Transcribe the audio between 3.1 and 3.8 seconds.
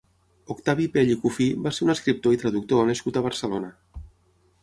a Barcelona.